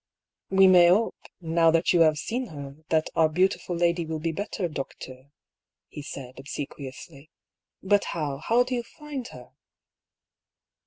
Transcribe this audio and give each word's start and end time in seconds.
"We 0.49 0.65
may 0.65 0.87
hope, 0.87 1.27
now 1.41 1.69
that 1.69 1.93
you 1.93 1.99
have 2.01 2.17
seen 2.17 2.47
her, 2.47 2.77
that 2.89 3.11
our 3.15 3.29
beautiful 3.29 3.75
lady 3.75 4.03
will 4.03 4.17
be 4.17 4.31
better, 4.31 4.67
docteur," 4.67 5.29
he 5.89 6.01
said, 6.01 6.39
obsequiously." 6.39 7.29
But 7.83 8.05
how, 8.05 8.37
how 8.37 8.63
do 8.63 8.73
you 8.73 8.81
find 8.81 9.27
her?" 9.27 9.51